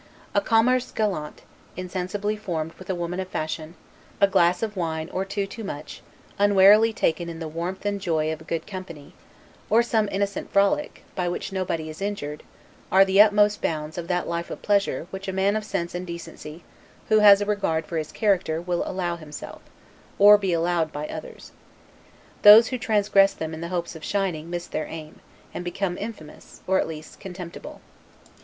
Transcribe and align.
A 0.33 0.41
'commerce 0.41 0.91
galant', 0.91 1.43
insensibly 1.77 2.35
formed 2.35 2.73
with 2.79 2.89
a 2.89 2.95
woman 2.95 3.19
of 3.19 3.27
fashion; 3.27 3.75
a 4.19 4.25
glass 4.27 4.63
of 4.63 4.75
wine 4.75 5.07
or 5.13 5.23
two 5.25 5.45
too 5.45 5.63
much, 5.63 6.01
unwarily 6.39 6.91
taken 6.91 7.29
in 7.29 7.37
the 7.37 7.47
warmth 7.47 7.85
and 7.85 8.01
joy 8.01 8.33
of 8.33 8.47
good 8.47 8.65
company; 8.65 9.13
or 9.69 9.83
some 9.83 10.09
innocent 10.11 10.51
frolic, 10.51 11.03
by 11.13 11.29
which 11.29 11.51
nobody 11.51 11.87
is 11.87 12.01
injured, 12.01 12.41
are 12.91 13.05
the 13.05 13.21
utmost 13.21 13.61
bounds 13.61 13.95
of 13.95 14.07
that 14.07 14.27
life 14.27 14.49
of 14.49 14.63
pleasure, 14.63 15.05
which 15.11 15.27
a 15.27 15.31
man 15.31 15.55
of 15.55 15.63
sense 15.63 15.93
and 15.93 16.07
decency, 16.07 16.63
who 17.09 17.19
has 17.19 17.39
a 17.39 17.45
regard 17.45 17.85
for 17.85 17.97
his 17.97 18.11
character, 18.11 18.59
will 18.59 18.81
allow 18.89 19.17
himself, 19.17 19.61
or 20.17 20.35
be 20.35 20.51
allowed 20.51 20.91
by 20.91 21.05
others. 21.09 21.51
Those 22.41 22.69
who 22.69 22.79
transgress 22.79 23.35
them 23.35 23.53
in 23.53 23.61
the 23.61 23.67
hopes 23.67 23.95
of 23.95 24.03
shining, 24.03 24.49
miss 24.49 24.65
their 24.65 24.87
aim, 24.87 25.19
and 25.53 25.63
become 25.63 25.95
infamous, 25.99 26.61
or 26.65 26.79
at 26.79 26.87
least, 26.87 27.19
contemptible. 27.19 27.81